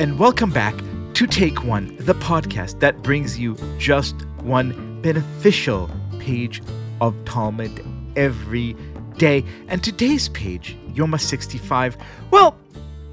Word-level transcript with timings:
and 0.00 0.18
welcome 0.18 0.50
back 0.50 0.74
to 1.14 1.24
Take 1.24 1.62
One, 1.62 1.96
the 1.98 2.14
podcast 2.14 2.80
that 2.80 3.04
brings 3.04 3.38
you 3.38 3.56
just 3.78 4.16
one 4.42 5.00
beneficial 5.00 5.88
page 6.18 6.60
of 7.00 7.14
Talmud 7.24 7.86
every 8.16 8.74
day. 9.16 9.44
And 9.68 9.80
today's 9.80 10.28
page, 10.30 10.76
Yoma 10.88 11.20
65, 11.20 11.96
well, 12.32 12.58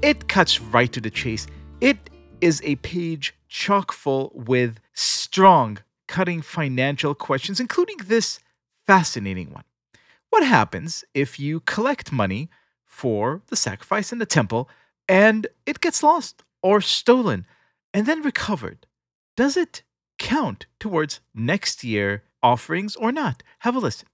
it 0.02 0.26
cuts 0.26 0.60
right 0.60 0.92
to 0.92 1.00
the 1.00 1.10
chase. 1.10 1.46
It 1.80 1.96
is 2.40 2.60
a 2.64 2.74
page 2.74 3.32
chock 3.48 3.92
full 3.92 4.32
with 4.34 4.80
strong, 4.94 5.78
cutting 6.08 6.42
financial 6.42 7.14
questions, 7.14 7.60
including 7.60 7.98
this 8.04 8.40
fascinating 8.84 9.52
one. 9.52 9.64
What 10.30 10.44
happens 10.44 11.04
if 11.14 11.38
you 11.38 11.60
collect 11.60 12.10
money 12.10 12.50
for 12.84 13.42
the 13.46 13.54
sacrifice 13.54 14.10
in 14.10 14.18
the 14.18 14.26
temple 14.26 14.68
and 15.08 15.46
it 15.64 15.80
gets 15.80 16.02
lost 16.02 16.42
or 16.62 16.80
stolen 16.80 17.46
and 17.92 18.06
then 18.06 18.22
recovered? 18.22 18.86
Does 19.36 19.56
it 19.56 19.82
count 20.18 20.66
towards 20.80 21.20
next 21.34 21.84
year 21.84 22.24
offerings 22.42 22.96
or 22.96 23.12
not? 23.12 23.42
Have 23.60 23.76
a 23.76 23.80
listen. 23.80 24.08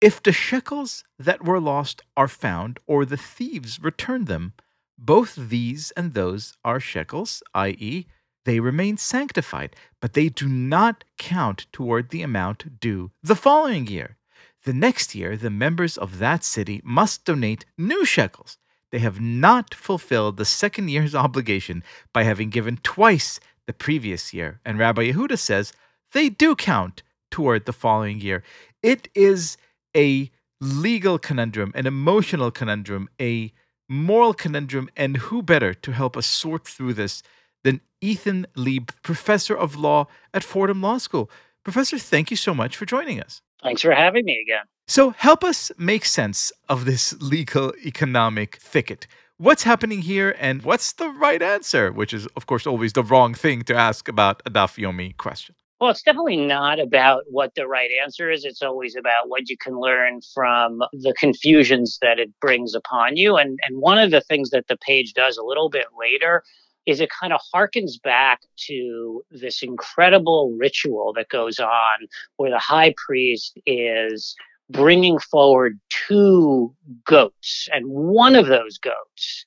If 0.00 0.22
the 0.22 0.32
shekels 0.32 1.02
that 1.18 1.44
were 1.44 1.60
lost 1.60 2.02
are 2.16 2.28
found 2.28 2.78
or 2.86 3.04
the 3.04 3.16
thieves 3.16 3.82
return 3.82 4.26
them, 4.26 4.52
both 4.96 5.34
these 5.36 5.90
and 5.92 6.14
those 6.14 6.56
are 6.64 6.80
shekels, 6.80 7.42
i.e., 7.54 8.06
they 8.44 8.60
remain 8.60 8.96
sanctified, 8.96 9.76
but 10.00 10.14
they 10.14 10.28
do 10.28 10.48
not 10.48 11.04
count 11.18 11.66
toward 11.72 12.10
the 12.10 12.22
amount 12.22 12.80
due 12.80 13.10
the 13.22 13.36
following 13.36 13.86
year. 13.86 14.16
The 14.64 14.72
next 14.72 15.14
year, 15.14 15.36
the 15.36 15.50
members 15.50 15.98
of 15.98 16.18
that 16.18 16.44
city 16.44 16.80
must 16.84 17.24
donate 17.24 17.66
new 17.76 18.04
shekels. 18.04 18.58
They 18.90 19.00
have 19.00 19.20
not 19.20 19.74
fulfilled 19.74 20.36
the 20.36 20.44
second 20.44 20.88
year's 20.88 21.14
obligation 21.14 21.82
by 22.12 22.22
having 22.22 22.50
given 22.50 22.78
twice 22.82 23.38
the 23.66 23.72
previous 23.72 24.32
year. 24.32 24.60
And 24.64 24.78
Rabbi 24.78 25.12
Yehuda 25.12 25.38
says 25.38 25.72
they 26.12 26.28
do 26.28 26.56
count 26.56 27.02
toward 27.30 27.66
the 27.66 27.72
following 27.72 28.20
year. 28.20 28.42
It 28.82 29.08
is 29.14 29.56
a 29.96 30.30
legal 30.60 31.18
conundrum, 31.18 31.72
an 31.74 31.86
emotional 31.86 32.50
conundrum, 32.50 33.08
a 33.20 33.52
moral 33.88 34.34
conundrum, 34.34 34.88
and 34.96 35.16
who 35.16 35.42
better 35.42 35.74
to 35.74 35.92
help 35.92 36.16
us 36.16 36.26
sort 36.26 36.66
through 36.66 36.94
this 36.94 37.22
than 37.64 37.80
Ethan 38.00 38.46
Leib, 38.54 38.90
professor 39.02 39.56
of 39.56 39.76
law 39.76 40.06
at 40.32 40.44
Fordham 40.44 40.80
Law 40.80 40.98
School. 40.98 41.30
Professor, 41.64 41.98
thank 41.98 42.30
you 42.30 42.36
so 42.36 42.54
much 42.54 42.76
for 42.76 42.86
joining 42.86 43.20
us. 43.20 43.42
Thanks 43.62 43.82
for 43.82 43.92
having 43.92 44.24
me 44.24 44.40
again. 44.40 44.64
So, 44.90 45.10
help 45.10 45.44
us 45.44 45.70
make 45.76 46.06
sense 46.06 46.50
of 46.70 46.86
this 46.86 47.14
legal 47.20 47.74
economic 47.84 48.56
thicket. 48.56 49.06
What's 49.36 49.64
happening 49.64 50.00
here, 50.00 50.34
and 50.38 50.62
what's 50.62 50.94
the 50.94 51.10
right 51.10 51.42
answer? 51.42 51.92
Which 51.92 52.14
is, 52.14 52.26
of 52.36 52.46
course, 52.46 52.66
always 52.66 52.94
the 52.94 53.02
wrong 53.02 53.34
thing 53.34 53.64
to 53.64 53.74
ask 53.74 54.08
about 54.08 54.40
a 54.46 54.50
Daf 54.50 54.82
Yomi 54.82 55.14
question. 55.18 55.54
Well, 55.78 55.90
it's 55.90 56.02
definitely 56.02 56.38
not 56.38 56.80
about 56.80 57.24
what 57.28 57.54
the 57.54 57.68
right 57.68 57.90
answer 58.02 58.30
is. 58.30 58.46
It's 58.46 58.62
always 58.62 58.96
about 58.96 59.28
what 59.28 59.50
you 59.50 59.58
can 59.58 59.78
learn 59.78 60.22
from 60.34 60.78
the 60.94 61.14
confusions 61.20 61.98
that 62.00 62.18
it 62.18 62.30
brings 62.40 62.74
upon 62.74 63.18
you. 63.18 63.36
And, 63.36 63.58
and 63.68 63.82
one 63.82 63.98
of 63.98 64.10
the 64.10 64.22
things 64.22 64.48
that 64.50 64.68
the 64.68 64.78
page 64.78 65.12
does 65.12 65.36
a 65.36 65.44
little 65.44 65.68
bit 65.68 65.88
later 66.00 66.42
is 66.86 67.02
it 67.02 67.10
kind 67.10 67.34
of 67.34 67.40
harkens 67.54 68.02
back 68.02 68.40
to 68.68 69.22
this 69.30 69.62
incredible 69.62 70.56
ritual 70.58 71.12
that 71.14 71.28
goes 71.28 71.58
on 71.58 72.08
where 72.38 72.50
the 72.50 72.58
high 72.58 72.94
priest 73.06 73.58
is 73.66 74.34
bringing 74.70 75.18
forward 75.18 75.78
two 75.88 76.74
goats. 77.06 77.68
And 77.72 77.86
one 77.88 78.34
of 78.34 78.46
those 78.46 78.78
goats 78.78 79.44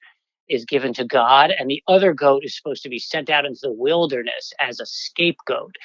is 0.50 0.66
given 0.66 0.94
to 0.94 1.06
God, 1.06 1.52
and 1.58 1.70
the 1.70 1.82
other 1.88 2.14
goat 2.14 2.44
is 2.44 2.56
supposed 2.56 2.84
to 2.84 2.90
be 2.90 3.00
sent 3.00 3.30
out 3.30 3.46
into 3.46 3.60
the 3.62 3.72
wilderness 3.72 4.52
as 4.60 4.80
a 4.80 4.86
scapegoat. 4.86 5.76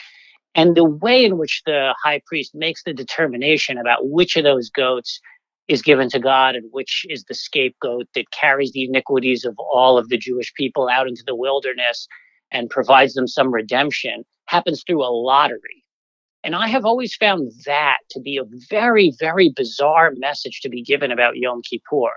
And 0.55 0.75
the 0.75 0.85
way 0.85 1.25
in 1.25 1.39
which 1.39 1.63
the 1.67 1.95
high 2.03 2.23
priest 2.27 2.55
makes 2.55 2.83
the 2.83 2.95
determination 2.95 3.79
about 3.79 4.09
which 4.09 4.37
of 4.37 4.45
those 4.45 4.71
goats 4.71 5.21
is 5.69 5.83
given 5.83 6.09
to 6.11 6.19
God 6.19 6.55
and 6.55 6.65
which 6.71 7.05
is 7.09 7.25
the 7.25 7.35
scapegoat 7.35 8.07
that 8.15 8.31
carries 8.31 8.73
the 8.73 8.85
iniquities 8.85 9.45
of 9.45 9.55
all 9.59 9.99
of 9.99 10.09
the 10.09 10.17
Jewish 10.17 10.53
people 10.55 10.89
out 10.89 11.09
into 11.09 11.25
the 11.27 11.35
wilderness 11.35 12.09
and 12.51 12.71
provides 12.71 13.15
them 13.15 13.27
some 13.27 13.53
redemption 13.53 14.25
happens 14.47 14.85
through 14.87 15.03
a 15.03 15.11
lottery. 15.11 15.83
And 16.47 16.55
I 16.55 16.69
have 16.69 16.85
always 16.85 17.17
found 17.17 17.51
that 17.65 17.99
to 18.11 18.21
be 18.21 18.37
a 18.37 18.45
very, 18.71 19.13
very 19.19 19.51
bizarre 19.51 20.13
message 20.15 20.61
to 20.61 20.69
be 20.69 20.81
given 20.81 21.11
about 21.11 21.39
Yom 21.39 21.61
Kippur. 21.61 22.13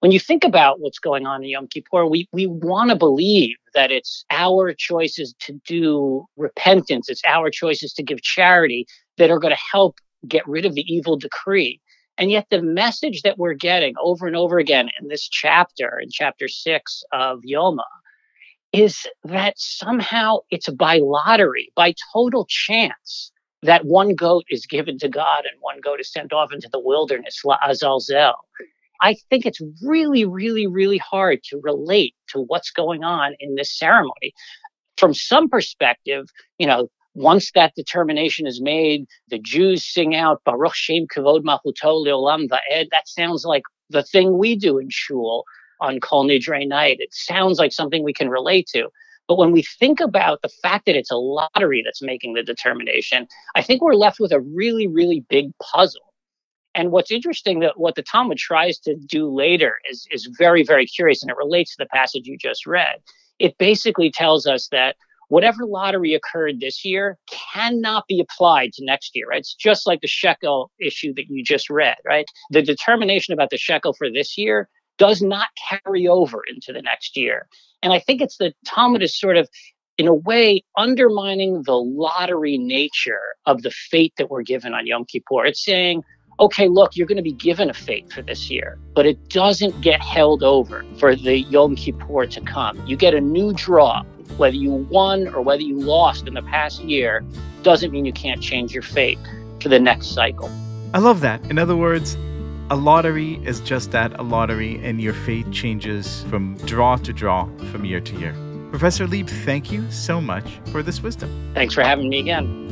When 0.00 0.10
you 0.10 0.18
think 0.18 0.42
about 0.42 0.80
what's 0.80 0.98
going 0.98 1.26
on 1.26 1.44
in 1.44 1.50
Yom 1.50 1.66
Kippur, 1.68 2.06
we, 2.06 2.26
we 2.32 2.46
want 2.46 2.88
to 2.88 2.96
believe 2.96 3.56
that 3.74 3.92
it's 3.92 4.24
our 4.30 4.72
choices 4.72 5.34
to 5.40 5.60
do 5.66 6.24
repentance, 6.38 7.10
it's 7.10 7.20
our 7.26 7.50
choices 7.50 7.92
to 7.92 8.02
give 8.02 8.22
charity 8.22 8.86
that 9.18 9.30
are 9.30 9.38
going 9.38 9.54
to 9.54 9.60
help 9.70 9.96
get 10.26 10.48
rid 10.48 10.64
of 10.64 10.74
the 10.74 10.90
evil 10.90 11.18
decree. 11.18 11.78
And 12.16 12.30
yet, 12.30 12.46
the 12.50 12.62
message 12.62 13.20
that 13.20 13.36
we're 13.36 13.52
getting 13.52 13.96
over 14.02 14.26
and 14.26 14.34
over 14.34 14.58
again 14.58 14.88
in 14.98 15.08
this 15.08 15.28
chapter, 15.28 16.00
in 16.02 16.08
chapter 16.10 16.48
six 16.48 17.02
of 17.12 17.40
Yoma, 17.46 17.84
is 18.72 19.06
that 19.24 19.58
somehow 19.58 20.38
it's 20.50 20.70
by 20.70 21.00
lottery, 21.02 21.70
by 21.76 21.94
total 22.14 22.46
chance, 22.48 23.30
that 23.64 23.84
one 23.86 24.14
goat 24.14 24.44
is 24.50 24.66
given 24.66 24.98
to 24.98 25.08
God 25.08 25.44
and 25.50 25.60
one 25.60 25.80
goat 25.80 26.00
is 26.00 26.12
sent 26.12 26.32
off 26.32 26.52
into 26.52 26.68
the 26.70 26.78
wilderness, 26.78 27.44
La 27.44 27.56
Azazel. 27.66 28.34
I 29.00 29.16
think 29.30 29.46
it's 29.46 29.60
really, 29.82 30.24
really, 30.24 30.66
really 30.66 30.98
hard 30.98 31.42
to 31.44 31.60
relate 31.62 32.14
to 32.28 32.40
what's 32.40 32.70
going 32.70 33.04
on 33.04 33.34
in 33.40 33.54
this 33.54 33.76
ceremony. 33.76 34.34
From 34.96 35.14
some 35.14 35.48
perspective, 35.48 36.28
you 36.58 36.66
know, 36.66 36.88
once 37.14 37.52
that 37.52 37.74
determination 37.74 38.46
is 38.46 38.60
made, 38.60 39.06
the 39.28 39.38
Jews 39.38 39.84
sing 39.84 40.14
out 40.14 40.42
Baruch 40.44 40.74
Shem 40.74 41.06
Kavod 41.06 41.42
Malchuto 41.42 42.04
Leolam 42.04 42.48
Va'ed. 42.48 42.88
That 42.90 43.08
sounds 43.08 43.44
like 43.44 43.62
the 43.88 44.02
thing 44.02 44.38
we 44.38 44.56
do 44.56 44.78
in 44.78 44.88
shul 44.90 45.44
on 45.80 46.00
Kol 46.00 46.26
Nidre 46.26 46.66
night. 46.68 46.98
It 47.00 47.14
sounds 47.14 47.58
like 47.58 47.72
something 47.72 48.04
we 48.04 48.12
can 48.12 48.28
relate 48.28 48.66
to. 48.74 48.88
But 49.26 49.38
when 49.38 49.52
we 49.52 49.62
think 49.62 50.00
about 50.00 50.42
the 50.42 50.50
fact 50.62 50.86
that 50.86 50.96
it's 50.96 51.10
a 51.10 51.16
lottery 51.16 51.82
that's 51.84 52.02
making 52.02 52.34
the 52.34 52.42
determination, 52.42 53.26
I 53.54 53.62
think 53.62 53.82
we're 53.82 53.94
left 53.94 54.20
with 54.20 54.32
a 54.32 54.40
really, 54.40 54.86
really 54.86 55.24
big 55.28 55.50
puzzle. 55.62 56.02
And 56.74 56.90
what's 56.90 57.12
interesting 57.12 57.60
that 57.60 57.78
what 57.78 57.94
the 57.94 58.02
Talmud 58.02 58.36
tries 58.36 58.78
to 58.80 58.96
do 58.96 59.32
later 59.32 59.78
is, 59.90 60.06
is 60.10 60.28
very, 60.38 60.64
very 60.64 60.86
curious, 60.86 61.22
and 61.22 61.30
it 61.30 61.36
relates 61.36 61.76
to 61.76 61.84
the 61.84 61.88
passage 61.88 62.26
you 62.26 62.36
just 62.36 62.66
read. 62.66 62.96
It 63.38 63.56
basically 63.58 64.10
tells 64.10 64.46
us 64.46 64.68
that 64.72 64.96
whatever 65.28 65.64
lottery 65.64 66.14
occurred 66.14 66.60
this 66.60 66.84
year 66.84 67.16
cannot 67.52 68.06
be 68.08 68.20
applied 68.20 68.72
to 68.74 68.84
next 68.84 69.12
year. 69.14 69.28
Right? 69.28 69.38
It's 69.38 69.54
just 69.54 69.86
like 69.86 70.00
the 70.00 70.08
shekel 70.08 70.70
issue 70.80 71.14
that 71.14 71.26
you 71.28 71.42
just 71.42 71.70
read, 71.70 71.96
right? 72.04 72.26
The 72.50 72.62
determination 72.62 73.32
about 73.32 73.50
the 73.50 73.56
shekel 73.56 73.92
for 73.94 74.10
this 74.10 74.36
year 74.36 74.68
does 74.98 75.22
not 75.22 75.48
carry 75.68 76.06
over 76.06 76.42
into 76.48 76.72
the 76.72 76.82
next 76.82 77.16
year. 77.16 77.46
And 77.82 77.92
I 77.92 77.98
think 77.98 78.20
it's 78.20 78.36
the 78.36 78.54
Talmud 78.66 79.02
is 79.02 79.18
sort 79.18 79.36
of, 79.36 79.48
in 79.98 80.06
a 80.06 80.14
way, 80.14 80.64
undermining 80.76 81.62
the 81.64 81.76
lottery 81.76 82.58
nature 82.58 83.20
of 83.46 83.62
the 83.62 83.70
fate 83.70 84.12
that 84.18 84.30
we're 84.30 84.42
given 84.42 84.74
on 84.74 84.86
Yom 84.86 85.04
Kippur. 85.04 85.44
It's 85.46 85.64
saying, 85.64 86.02
okay, 86.40 86.68
look, 86.68 86.96
you're 86.96 87.06
going 87.06 87.16
to 87.16 87.22
be 87.22 87.32
given 87.32 87.70
a 87.70 87.74
fate 87.74 88.12
for 88.12 88.22
this 88.22 88.50
year, 88.50 88.78
but 88.94 89.06
it 89.06 89.28
doesn't 89.28 89.80
get 89.82 90.00
held 90.00 90.42
over 90.42 90.84
for 90.98 91.14
the 91.14 91.40
Yom 91.40 91.76
Kippur 91.76 92.26
to 92.26 92.40
come. 92.40 92.84
You 92.86 92.96
get 92.96 93.14
a 93.14 93.20
new 93.20 93.52
draw. 93.52 94.02
Whether 94.36 94.56
you 94.56 94.72
won 94.72 95.28
or 95.28 95.42
whether 95.42 95.62
you 95.62 95.78
lost 95.78 96.26
in 96.26 96.34
the 96.34 96.42
past 96.42 96.82
year 96.82 97.22
doesn't 97.62 97.92
mean 97.92 98.04
you 98.04 98.12
can't 98.12 98.40
change 98.40 98.72
your 98.72 98.82
fate 98.82 99.18
for 99.60 99.68
the 99.68 99.78
next 99.78 100.08
cycle. 100.08 100.50
I 100.92 100.98
love 100.98 101.20
that. 101.20 101.44
In 101.50 101.58
other 101.58 101.76
words, 101.76 102.16
a 102.74 102.76
lottery 102.76 103.34
is 103.44 103.60
just 103.60 103.92
that 103.92 104.18
a 104.18 104.22
lottery, 104.24 104.80
and 104.82 105.00
your 105.00 105.14
fate 105.14 105.48
changes 105.52 106.24
from 106.24 106.56
draw 106.66 106.96
to 106.96 107.12
draw 107.12 107.48
from 107.70 107.84
year 107.84 108.00
to 108.00 108.18
year. 108.18 108.34
Professor 108.70 109.06
Leib, 109.06 109.28
thank 109.28 109.70
you 109.70 109.88
so 109.92 110.20
much 110.20 110.58
for 110.72 110.82
this 110.82 111.00
wisdom. 111.00 111.30
Thanks 111.54 111.72
for 111.72 111.84
having 111.84 112.08
me 112.08 112.18
again. 112.18 112.66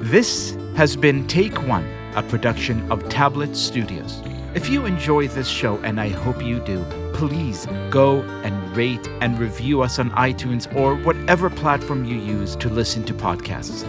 This 0.00 0.56
has 0.76 0.96
been 0.96 1.26
Take 1.26 1.68
One, 1.68 1.84
a 2.14 2.22
production 2.22 2.90
of 2.90 3.06
Tablet 3.10 3.54
Studios. 3.54 4.22
If 4.54 4.70
you 4.70 4.86
enjoy 4.86 5.28
this 5.28 5.46
show, 5.46 5.76
and 5.80 6.00
I 6.00 6.08
hope 6.08 6.42
you 6.42 6.60
do, 6.60 6.82
please 7.14 7.66
go 7.90 8.20
and 8.42 8.76
rate 8.76 9.08
and 9.20 9.38
review 9.38 9.80
us 9.82 9.98
on 9.98 10.10
iTunes 10.10 10.72
or 10.76 10.96
whatever 10.96 11.48
platform 11.48 12.04
you 12.04 12.16
use 12.16 12.56
to 12.56 12.68
listen 12.68 13.04
to 13.04 13.14
podcasts. 13.14 13.86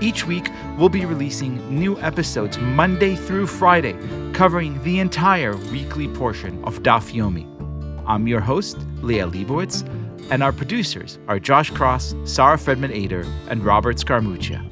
Each 0.00 0.26
week, 0.26 0.48
we'll 0.76 0.88
be 0.88 1.04
releasing 1.04 1.58
new 1.74 1.98
episodes 2.00 2.56
Monday 2.58 3.16
through 3.16 3.48
Friday, 3.48 3.96
covering 4.32 4.80
the 4.84 5.00
entire 5.00 5.56
weekly 5.56 6.08
portion 6.08 6.62
of 6.64 6.82
Daf 6.82 7.12
Yomi. 7.12 7.46
I'm 8.06 8.28
your 8.28 8.40
host, 8.40 8.78
Liel 9.02 9.32
Leibovitz, 9.32 9.86
and 10.30 10.42
our 10.42 10.52
producers 10.52 11.18
are 11.26 11.40
Josh 11.40 11.70
Cross, 11.70 12.14
Sarah 12.24 12.56
Fredman 12.56 12.94
Ader, 12.94 13.26
and 13.48 13.64
Robert 13.64 13.96
Scaramuccia. 13.96 14.64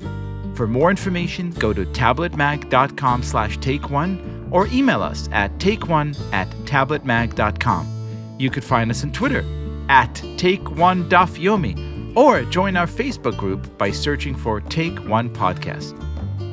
For 0.56 0.66
more 0.66 0.90
information, 0.90 1.50
go 1.50 1.72
to 1.72 1.84
tabletmag.com 1.84 3.22
slash 3.22 3.58
take 3.58 3.90
one 3.90 4.48
or 4.50 4.68
email 4.68 5.02
us 5.02 5.28
at 5.32 5.58
takeone 5.58 6.16
at 6.32 6.48
tabletmag.com. 6.64 7.95
You 8.38 8.50
could 8.50 8.64
find 8.64 8.90
us 8.90 9.02
on 9.02 9.12
Twitter 9.12 9.44
at 9.88 10.14
takeone.yomi 10.36 12.16
or 12.16 12.42
join 12.44 12.76
our 12.76 12.86
Facebook 12.86 13.36
group 13.36 13.78
by 13.78 13.90
searching 13.90 14.34
for 14.34 14.60
Take 14.60 14.98
One 15.08 15.30
Podcast. 15.30 15.94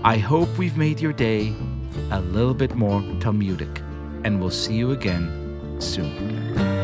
I 0.04 0.18
hope 0.18 0.50
we've 0.58 0.78
made 0.78 1.00
your 1.00 1.14
day 1.14 1.54
a 2.12 2.20
little 2.20 2.54
bit 2.54 2.76
more 2.76 3.02
Talmudic, 3.20 3.80
and 4.24 4.40
we'll 4.40 4.50
see 4.50 4.76
you 4.76 4.92
again 4.92 5.78
soon. 5.80 6.83